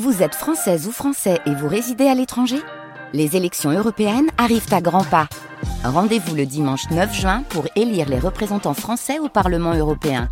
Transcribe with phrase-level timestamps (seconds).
[0.00, 2.56] Vous êtes française ou français et vous résidez à l'étranger?
[3.12, 5.28] Les élections européennes arrivent à grands pas.
[5.84, 10.30] Rendez-vous le dimanche 9 juin pour élire les représentants français au Parlement européen.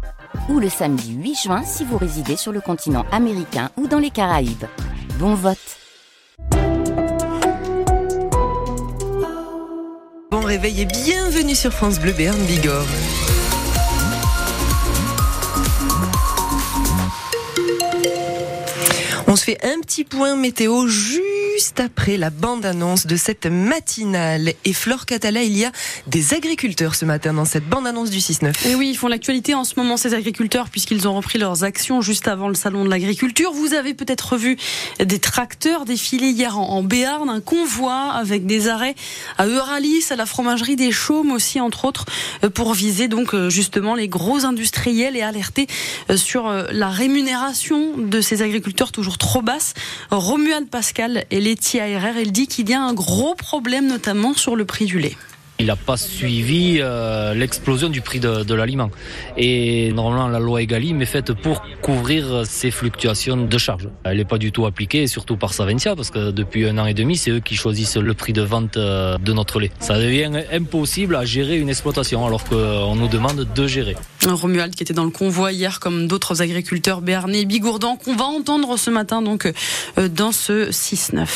[0.48, 4.08] Ou le samedi 8 juin si vous résidez sur le continent américain ou dans les
[4.08, 4.64] Caraïbes.
[5.18, 5.58] Bon vote
[10.30, 12.86] Bon réveil et bienvenue sur France Bleu Béarn Bigorre.
[19.30, 21.22] On se fait un petit point météo juste
[21.78, 24.54] après la bande-annonce de cette matinale.
[24.64, 25.72] Et Flore Catala, il y a
[26.06, 28.66] des agriculteurs ce matin dans cette bande-annonce du 6-9.
[28.66, 32.00] Et oui, ils font l'actualité en ce moment, ces agriculteurs, puisqu'ils ont repris leurs actions
[32.00, 33.52] juste avant le salon de l'agriculture.
[33.52, 34.56] Vous avez peut-être vu
[34.98, 38.94] des tracteurs défiler hier en, Béarn, un convoi avec des arrêts
[39.36, 42.06] à Euralis, à la fromagerie des Chaumes aussi, entre autres,
[42.54, 45.66] pour viser donc justement les gros industriels et alerter
[46.16, 49.74] sur la rémunération de ces agriculteurs toujours trop basse.
[50.10, 54.54] Romuald Pascal et laitier ARR, elle dit qu'il y a un gros problème notamment sur
[54.54, 55.16] le prix du lait.
[55.60, 58.90] Il n'a pas suivi euh, l'explosion du prix de, l'aliment.
[59.36, 63.90] Et normalement, la loi Egalim est faite pour couvrir ces fluctuations de charges.
[64.04, 66.94] Elle n'est pas du tout appliquée, surtout par Savencia, parce que depuis un an et
[66.94, 69.70] demi, c'est eux qui choisissent le prix de vente euh, de notre lait.
[69.80, 73.96] Ça devient impossible à gérer une exploitation, alors qu'on nous demande de gérer.
[74.26, 78.78] Romuald qui était dans le convoi hier, comme d'autres agriculteurs béarnais bigourdans, qu'on va entendre
[78.78, 79.44] ce matin donc
[79.98, 81.26] euh, dans ce 6-9.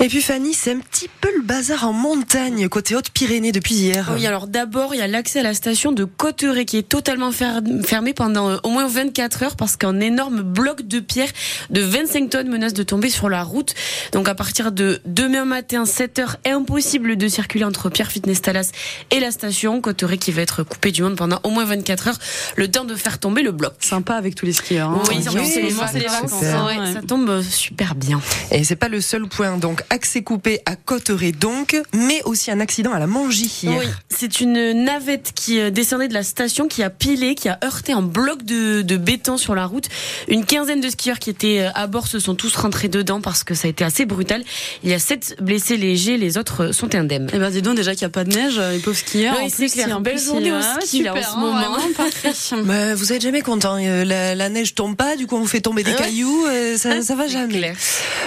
[0.00, 4.10] Et puis Fanny, c'est un petit peu le bazar en montagne, côté Haute-Pyrénées depuis hier.
[4.14, 7.30] Oui, alors d'abord, il y a l'accès à la station de Cotteret qui est totalement
[7.32, 11.30] fermé pendant euh, au moins 24 heures parce qu'un énorme bloc de pierre
[11.70, 13.74] de 25 tonnes menace de tomber sur la route.
[14.12, 18.72] Donc à partir de demain matin, 7 heures, impossible de circuler entre Pierre Fitness Talas
[19.10, 22.18] et la station Cotteret qui va être coupée du monde pendant au moins 24 heures,
[22.56, 23.74] le temps de faire tomber le bloc.
[23.80, 24.90] Sympa avec tous les skieurs.
[24.90, 25.02] Hein.
[25.08, 26.30] Oui, c'est les, vacances.
[26.40, 28.20] Ça tombe super bien.
[28.50, 29.56] Et c'est pas le seul point.
[29.58, 34.40] Donc accès coupé à Cotteret donc, mais aussi un accident à la Manche oui, c'est
[34.40, 38.02] une navette qui euh, descendait de la station, qui a pilé, qui a heurté un
[38.02, 39.88] bloc de, de béton sur la route.
[40.28, 43.44] Une quinzaine de skieurs qui étaient euh, à bord se sont tous rentrés dedans parce
[43.44, 44.42] que ça a été assez brutal.
[44.82, 47.28] Il y a sept blessés légers, les autres sont indemnes.
[47.32, 49.36] Eh ben dis donc déjà qu'il n'y a pas de neige, euh, les pauvres skieurs.
[49.40, 49.88] Oui, c'est clair.
[49.96, 52.64] Une belle journée au ski là, en ce moment.
[52.64, 53.76] bah, vous êtes jamais content.
[53.76, 56.46] La, la, neige tombe pas, du coup on vous fait tomber des cailloux,
[56.76, 57.72] ça, ça va jamais.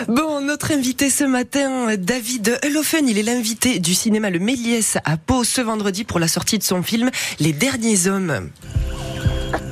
[0.08, 5.18] Bon, notre invité ce matin, David Elofen, il est l'invité du cinéma Le Méliès à
[5.18, 7.10] Pau ce vendredi pour la sortie de son film
[7.40, 8.50] Les Derniers Hommes.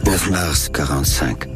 [0.05, 1.47] 9 mars 45.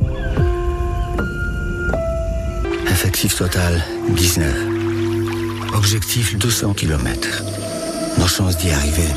[2.90, 5.74] Effectif total 19.
[5.76, 7.44] Objectif 200 km.
[8.18, 9.08] Nos chances d'y arriver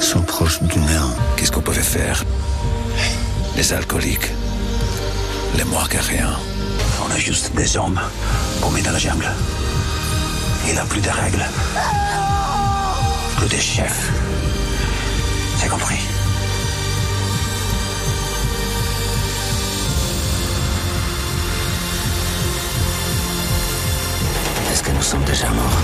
[0.00, 1.14] sont proches du néant.
[1.36, 2.24] Qu'est-ce qu'on pouvait faire?
[3.56, 4.30] Les alcooliques.
[5.56, 6.30] Les moins que rien.
[7.06, 8.00] On a juste des hommes
[8.60, 9.28] paumés dans la jungle.
[10.68, 11.46] Il n'a plus de règles
[13.44, 14.10] des chefs.
[15.56, 16.00] C'est compris.
[24.72, 25.80] Est-ce que nous sommes déjà morts?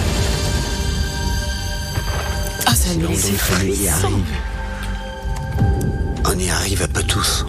[2.67, 3.31] Ah, ça nous laisse
[6.25, 7.47] On y arrive un peu tous.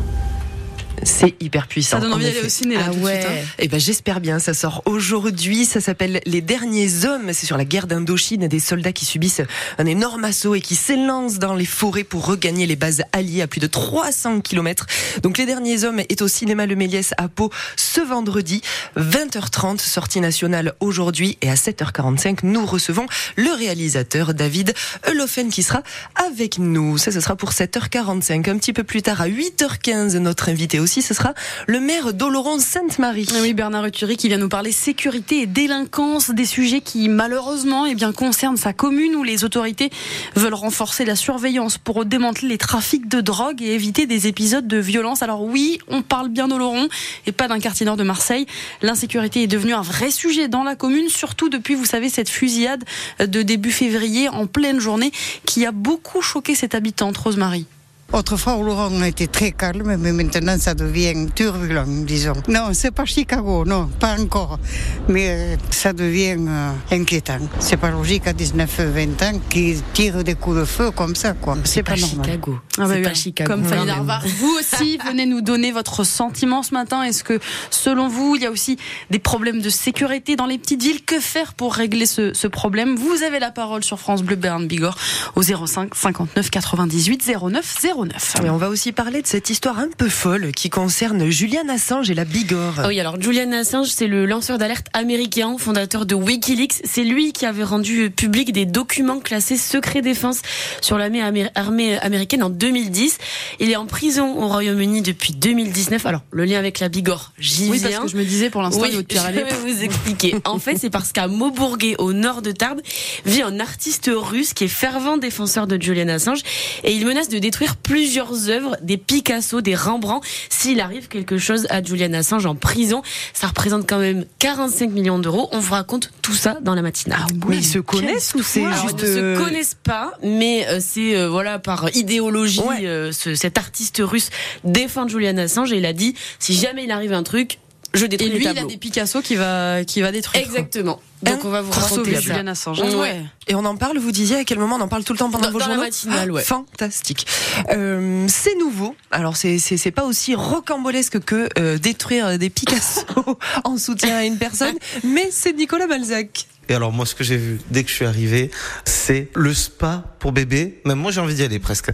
[1.05, 1.97] C'est hyper puissant.
[1.97, 2.85] Ça donne envie d'aller au ciné là.
[2.87, 3.21] Ah ouais.
[3.21, 3.45] Et hein.
[3.59, 4.39] eh ben j'espère bien.
[4.39, 5.65] Ça sort aujourd'hui.
[5.65, 7.33] Ça s'appelle Les derniers hommes.
[7.33, 9.41] C'est sur la guerre d'Indochine, des soldats qui subissent
[9.77, 13.47] un énorme assaut et qui s'élancent dans les forêts pour regagner les bases alliées à
[13.47, 14.85] plus de 300 km.
[15.21, 18.61] Donc Les derniers hommes est au cinéma Le Méliès à Pau ce vendredi
[18.97, 23.05] 20h30 sortie nationale aujourd'hui et à 7h45 nous recevons
[23.35, 24.73] le réalisateur David
[25.07, 25.83] Eulofen qui sera
[26.27, 26.97] avec nous.
[26.97, 28.49] Ça ce sera pour 7h45.
[28.49, 31.33] Un petit peu plus tard à 8h15 notre invité aussi ce sera
[31.67, 33.27] le maire d'Oloron Sainte-Marie.
[33.41, 37.95] Oui, Bernard Ruturi qui vient nous parler sécurité et délinquance, des sujets qui malheureusement eh
[37.95, 39.89] bien, concernent sa commune où les autorités
[40.35, 44.77] veulent renforcer la surveillance pour démanteler les trafics de drogue et éviter des épisodes de
[44.77, 45.23] violence.
[45.23, 46.87] Alors oui, on parle bien d'Oloron
[47.25, 48.45] et pas d'un quartier nord de Marseille.
[48.81, 52.83] L'insécurité est devenue un vrai sujet dans la commune, surtout depuis, vous savez, cette fusillade
[53.19, 55.11] de début février en pleine journée
[55.45, 57.65] qui a beaucoup choqué cette habitante, Rosemary.
[58.11, 62.33] Autrefois, Laurent était très calme, mais maintenant ça devient turbulent, disons.
[62.47, 64.59] Non, c'est pas Chicago, non, pas encore.
[65.07, 67.39] Mais euh, ça devient euh, inquiétant.
[67.59, 71.57] C'est pas logique à 19-20 ans qu'ils tirent des coups de feu comme ça, quoi.
[71.63, 72.25] C'est pas, normal.
[72.25, 72.59] Chicago.
[72.77, 73.51] Ah bah pas Chicago.
[73.51, 73.91] Comme Fanny
[74.37, 77.01] Vous aussi, venez nous donner votre sentiment ce matin.
[77.01, 77.39] Est-ce que,
[77.71, 78.77] selon vous, il y a aussi
[79.09, 81.03] des problèmes de sécurité dans les petites villes?
[81.03, 82.95] Que faire pour régler ce, ce problème?
[82.95, 84.97] Vous avez la parole sur France Bleu Berne Bigorre
[85.35, 88.02] au 05 59 98 09 09.
[88.05, 88.35] 09.
[88.45, 92.09] Et on va aussi parler de cette histoire un peu folle qui concerne Julian Assange
[92.09, 92.75] et la Bigorre.
[92.79, 96.81] Ah oui, alors Julian Assange, c'est le lanceur d'alerte américain, fondateur de Wikileaks.
[96.83, 100.41] C'est lui qui avait rendu public des documents classés secret défense
[100.81, 101.21] sur l'armée
[101.55, 103.17] armée américaine en 2010.
[103.59, 106.05] Il est en prison au Royaume-Uni depuis 2019.
[106.05, 107.89] Alors, le lien avec la Bigorre, j'y Oui, viens.
[107.99, 110.35] parce que je me disais pour l'instant, Oui, il vaut pire je vais vous expliquer.
[110.45, 112.81] En fait, c'est parce qu'à Maubourguet, au nord de Tarbes,
[113.25, 116.41] vit un artiste russe qui est fervent défenseur de Julian Assange
[116.83, 121.67] et il menace de détruire plusieurs œuvres, des Picasso, des Rembrandt, s'il arrive quelque chose
[121.69, 123.01] à Julian Assange en prison.
[123.33, 125.49] Ça représente quand même 45 millions d'euros.
[125.51, 127.19] On vous raconte tout ça dans la matinale.
[127.47, 130.79] Mais ils se connaissent ou c'est juste ils ne euh, se connaissent pas, mais euh,
[130.81, 132.61] c'est euh, voilà par idéologie.
[132.61, 132.85] Ouais.
[132.85, 134.29] euh, ce- cet artiste russe
[134.63, 137.59] défend Julian Assange et il a dit si jamais il arrive un truc,
[137.93, 138.69] je Et détruis lui, les il a tableaux.
[138.69, 140.43] des Picasso qui va, qui va détruire.
[140.43, 140.99] Exactement.
[141.21, 142.19] Donc on va vous raconter.
[142.19, 142.81] Julian Assange.
[142.81, 142.95] Ouais.
[142.95, 143.21] Ouais.
[143.47, 145.29] Et on en parle, vous disiez à quel moment on en parle tout le temps
[145.29, 146.41] pendant Dans- vos dans la journaux matinale, ouais.
[146.43, 147.25] Fantastique.
[147.69, 148.95] Euh, c'est nouveau.
[149.11, 153.05] Alors c'est c'est c'est pas aussi rocambolesque que euh, détruire des Picasso
[153.63, 156.47] en soutien à une personne, mais c'est Nicolas Balzac.
[156.69, 158.49] Et alors moi ce que j'ai vu dès que je suis arrivé,
[158.85, 160.81] c'est le spa pour bébé.
[160.85, 161.91] Même moi j'ai envie d'y aller presque.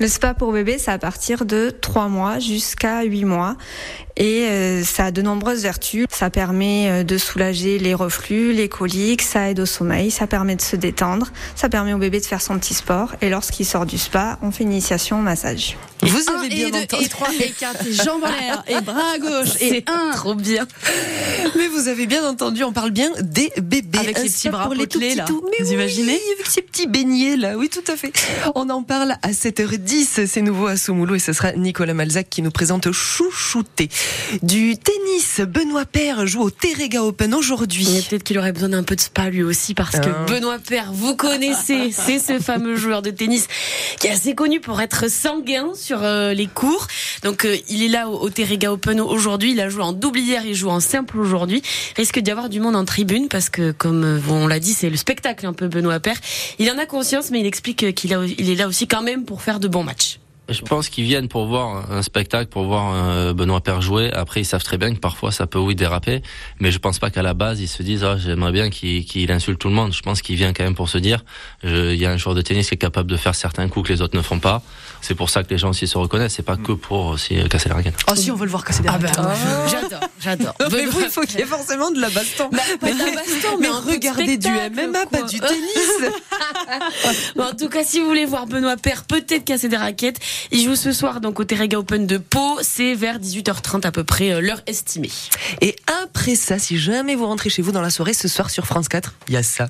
[0.00, 3.56] Le spa pour bébé, c'est à partir de 3 mois jusqu'à 8 mois.
[4.20, 6.06] Et euh, ça a de nombreuses vertus.
[6.10, 10.56] Ça permet euh, de soulager les reflux, les coliques, ça aide au sommeil, ça permet
[10.56, 13.14] de se détendre, ça permet au bébé de faire son petit sport.
[13.22, 15.76] Et lorsqu'il sort du spa, on fait une initiation au massage.
[16.02, 17.04] Vous Un, avez et bien deux, entendu.
[17.04, 20.10] et trois, et quatre, et jambes en l'air, et bras à gauche, et C'est un.
[20.12, 20.66] trop bien.
[21.56, 23.98] Mais vous avez bien entendu, on parle bien des bébés.
[24.00, 25.24] Avec Un les petits bras pour les tout petits là.
[25.26, 25.44] tout.
[25.50, 28.12] Mais Vous oui, imaginez avec ces petits beignets là, oui tout à fait.
[28.54, 32.42] On en parle à 7h10, c'est nouveau à Soumoulou et ce sera Nicolas Malzac qui
[32.42, 33.88] nous présente Chouchouté.
[34.42, 37.86] Du tennis, Benoît Paire joue au Terrega Open aujourd'hui.
[38.08, 40.26] peut-être qu'il aurait besoin d'un peu de spa lui aussi parce que Ah.
[40.28, 43.48] Benoît Paire, vous connaissez, c'est ce fameux joueur de tennis
[43.98, 46.86] qui est assez connu pour être sanguin sur euh, les cours.
[47.22, 50.18] Donc euh, il est là au, au Terrega Open aujourd'hui, il a joué en double
[50.18, 51.62] hier, il joue en simple aujourd'hui.
[51.96, 54.90] Risque d'y avoir du monde en tribune parce que comme euh, on l'a dit, c'est
[54.90, 56.18] le spectacle un peu Benoît Paire.
[56.58, 59.42] Il en a conscience mais il explique qu'il il est là aussi quand même pour
[59.42, 60.18] faire de bons matchs.
[60.48, 64.10] Je pense qu'ils viennent pour voir un spectacle, pour voir euh, Benoît Père jouer.
[64.12, 66.22] Après, ils savent très bien que parfois ça peut oui déraper,
[66.60, 69.30] mais je pense pas qu'à la base ils se disent ah j'aimerais bien qu'il qu'il
[69.30, 69.92] insulte tout le monde.
[69.92, 71.24] Je pense qu'il vient quand même pour se dire
[71.62, 73.88] je- il y a un joueur de tennis qui est capable de faire certains coups
[73.88, 74.62] que les autres ne font pas.
[75.00, 76.34] C'est pour ça que les gens aussi se reconnaissent.
[76.34, 77.94] C'est pas que pour aussi euh, casser la raquette.
[78.10, 79.14] Oh si, on veut le voir casser des Ah raquettes.
[79.70, 80.54] j'adore, j'adore.
[80.72, 82.48] Mais vous, il faut qu'il y ait forcément de la baston.
[82.50, 86.10] Bah, pas de la baston, mais mais un du MMA, pas du tennis.
[87.36, 90.18] Bon, en tout cas, si vous voulez voir Benoît Père peut-être casser des raquettes,
[90.50, 92.58] il joue ce soir donc au Terrega Open de Pau.
[92.62, 95.10] C'est vers 18h30 à peu près euh, l'heure estimée.
[95.60, 98.66] Et après ça, si jamais vous rentrez chez vous dans la soirée ce soir sur
[98.66, 99.68] France 4, il y a ça.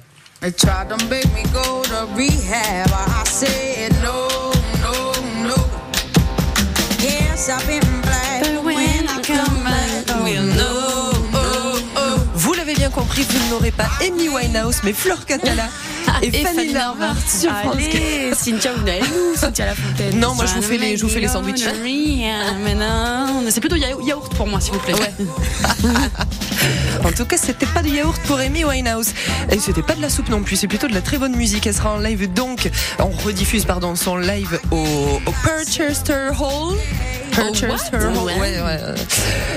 [12.35, 13.89] Vous l'avez bien compris, vous n'aurez pas.
[14.01, 15.69] Amy Winehouse, mais Fleur Catala
[16.23, 16.71] et, Et Fanny
[17.27, 17.97] sur France 4.
[17.97, 21.21] Allez, Cynthia, vous où Cynthia Lafontaine Non, moi je vous fais les, je vous fais
[21.21, 21.65] les sandwichs.
[22.65, 24.95] Mais non, c'est plutôt ya- yaourt pour moi, s'il vous plaît.
[27.05, 29.11] En tout cas, c'était pas du yaourt pour Amy Winehouse.
[29.51, 31.67] Et c'était pas de la soupe non plus, c'est plutôt de la très bonne musique.
[31.67, 32.69] Elle sera en live donc,
[32.99, 34.77] on rediffuse pardon son live au,
[35.25, 36.77] au Perchester Hall.
[38.25, 38.39] Ouais.
[38.39, 38.95] Ouais, ouais.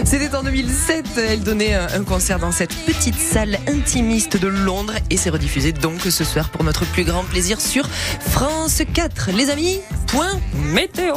[0.04, 1.06] C'était en 2007.
[1.18, 5.72] Elle donnait un un concert dans cette petite salle intimiste de Londres et c'est rediffusé
[5.72, 7.88] donc ce soir pour notre plus grand plaisir sur
[8.20, 9.32] France 4.
[9.32, 10.40] Les amis, point
[10.74, 11.16] météo.